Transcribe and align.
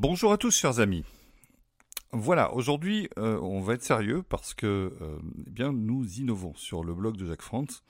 Bonjour 0.00 0.32
à 0.32 0.38
tous, 0.38 0.54
chers 0.54 0.78
amis. 0.78 1.02
Voilà, 2.12 2.54
aujourd'hui, 2.54 3.08
euh, 3.18 3.36
on 3.40 3.60
va 3.60 3.74
être 3.74 3.82
sérieux 3.82 4.22
parce 4.22 4.54
que 4.54 4.96
euh, 5.00 5.18
eh 5.44 5.50
bien, 5.50 5.72
nous 5.72 6.20
innovons 6.20 6.54
sur 6.54 6.84
le 6.84 6.94
blog 6.94 7.16
de 7.16 7.26
Jacques 7.26 7.42
France. 7.42 7.82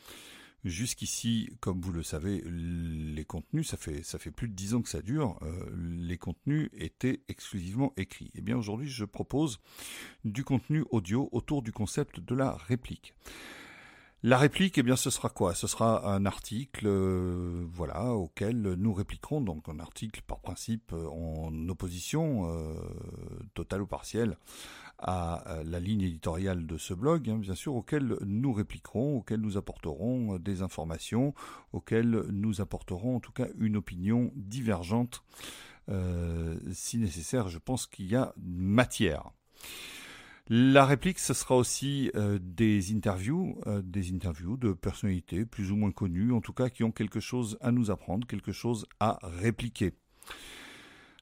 Jusqu'ici, 0.64 1.50
comme 1.60 1.82
vous 1.82 1.92
le 1.92 2.02
savez, 2.02 2.42
les 2.46 3.26
contenus, 3.26 3.68
ça 3.68 3.76
fait, 3.76 4.02
ça 4.02 4.18
fait 4.18 4.30
plus 4.30 4.48
de 4.48 4.54
dix 4.54 4.72
ans 4.72 4.80
que 4.80 4.88
ça 4.88 5.02
dure, 5.02 5.38
euh, 5.42 5.68
les 5.76 6.16
contenus 6.16 6.70
étaient 6.72 7.20
exclusivement 7.28 7.92
écrits. 7.98 8.30
Eh 8.34 8.40
bien, 8.40 8.56
aujourd'hui, 8.56 8.88
je 8.88 9.04
propose 9.04 9.60
du 10.24 10.44
contenu 10.44 10.86
audio 10.90 11.28
autour 11.32 11.60
du 11.60 11.72
concept 11.72 12.20
de 12.20 12.34
la 12.34 12.52
réplique. 12.52 13.12
La 14.24 14.36
réplique, 14.36 14.78
eh 14.78 14.82
bien, 14.82 14.96
ce 14.96 15.10
sera 15.10 15.28
quoi? 15.28 15.54
Ce 15.54 15.68
sera 15.68 16.12
un 16.12 16.26
article, 16.26 16.88
euh, 16.88 17.64
voilà, 17.70 18.14
auquel 18.14 18.60
nous 18.60 18.92
répliquerons. 18.92 19.40
Donc, 19.40 19.68
un 19.68 19.78
article 19.78 20.22
par 20.26 20.40
principe 20.40 20.92
euh, 20.92 21.06
en 21.06 21.68
opposition 21.68 22.50
euh, 22.50 22.74
totale 23.54 23.82
ou 23.82 23.86
partielle 23.86 24.36
à 24.98 25.44
la 25.64 25.78
ligne 25.78 26.02
éditoriale 26.02 26.66
de 26.66 26.76
ce 26.76 26.92
blog, 26.92 27.30
hein, 27.30 27.36
bien 27.36 27.54
sûr, 27.54 27.76
auquel 27.76 28.16
nous 28.26 28.52
répliquerons, 28.52 29.18
auquel 29.18 29.40
nous 29.40 29.56
apporterons 29.56 30.38
des 30.38 30.62
informations, 30.62 31.34
auquel 31.72 32.24
nous 32.32 32.60
apporterons 32.60 33.14
en 33.14 33.20
tout 33.20 33.30
cas 33.30 33.46
une 33.60 33.76
opinion 33.76 34.32
divergente, 34.34 35.22
si 36.72 36.98
nécessaire. 36.98 37.48
Je 37.48 37.58
pense 37.58 37.86
qu'il 37.86 38.06
y 38.06 38.16
a 38.16 38.34
matière. 38.42 39.30
La 40.50 40.86
réplique, 40.86 41.18
ce 41.18 41.34
sera 41.34 41.56
aussi 41.56 42.10
euh, 42.14 42.38
des 42.40 42.94
interviews, 42.94 43.60
euh, 43.66 43.82
des 43.82 44.14
interviews 44.14 44.56
de 44.56 44.72
personnalités 44.72 45.44
plus 45.44 45.70
ou 45.72 45.76
moins 45.76 45.90
connues, 45.90 46.32
en 46.32 46.40
tout 46.40 46.54
cas 46.54 46.70
qui 46.70 46.84
ont 46.84 46.90
quelque 46.90 47.20
chose 47.20 47.58
à 47.60 47.70
nous 47.70 47.90
apprendre, 47.90 48.26
quelque 48.26 48.52
chose 48.52 48.86
à 48.98 49.18
répliquer. 49.22 49.92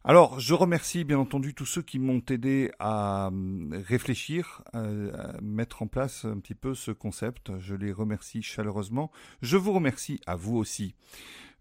Alors, 0.04 0.38
je 0.38 0.54
remercie 0.54 1.02
bien 1.02 1.18
entendu 1.18 1.54
tous 1.54 1.66
ceux 1.66 1.82
qui 1.82 1.98
m'ont 1.98 2.22
aidé 2.30 2.70
à 2.78 3.30
euh, 3.32 3.82
réfléchir, 3.88 4.62
à 4.72 4.90
mettre 5.42 5.82
en 5.82 5.88
place 5.88 6.24
un 6.24 6.38
petit 6.38 6.54
peu 6.54 6.76
ce 6.76 6.92
concept. 6.92 7.50
Je 7.58 7.74
les 7.74 7.90
remercie 7.90 8.42
chaleureusement. 8.42 9.10
Je 9.42 9.56
vous 9.56 9.72
remercie 9.72 10.20
à 10.26 10.36
vous 10.36 10.56
aussi. 10.56 10.94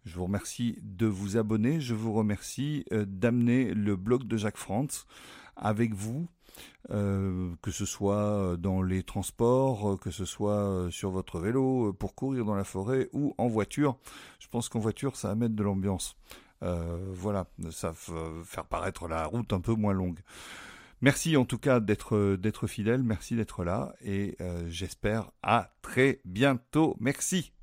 Je 0.05 0.13
vous 0.17 0.25
remercie 0.25 0.77
de 0.83 1.07
vous 1.07 1.35
abonner. 1.35 1.81
Je 1.81 1.95
vous 1.95 2.13
remercie 2.13 2.85
d'amener 2.91 3.73
le 3.73 3.95
blog 3.95 4.25
de 4.27 4.37
Jacques 4.37 4.57
France 4.57 5.07
avec 5.55 5.95
vous 5.95 6.27
euh, 6.91 7.55
que 7.61 7.71
ce 7.71 7.85
soit 7.85 8.57
dans 8.57 8.81
les 8.81 9.01
transports, 9.01 9.93
euh, 9.93 9.97
que 9.97 10.11
ce 10.11 10.25
soit 10.25 10.53
euh, 10.53 10.91
sur 10.91 11.09
votre 11.09 11.39
vélo, 11.39 11.93
pour 11.93 12.13
courir 12.13 12.45
dans 12.45 12.55
la 12.55 12.63
forêt 12.63 13.09
ou 13.11 13.33
en 13.37 13.47
voiture. 13.47 13.97
Je 14.39 14.47
pense 14.47 14.69
qu'en 14.69 14.79
voiture, 14.79 15.15
ça 15.15 15.29
va 15.29 15.35
mettre 15.35 15.55
de 15.55 15.63
l'ambiance. 15.63 16.15
voilà, 16.61 17.45
ça 17.71 17.91
va 17.91 17.95
faire 18.43 18.65
paraître 18.65 19.07
la 19.07 19.25
route 19.25 19.53
un 19.53 19.61
peu 19.61 19.73
moins 19.73 19.93
longue. 19.93 20.19
Merci 21.01 21.37
en 21.37 21.45
tout 21.45 21.59
cas 21.59 21.79
d'être 21.79 22.67
fidèle, 22.67 23.03
merci 23.03 23.35
d'être 23.35 23.63
là 23.63 23.93
et 24.01 24.37
j'espère 24.67 25.31
à 25.43 25.69
très 25.81 26.21
bientôt. 26.25 26.95
Merci. 26.99 27.54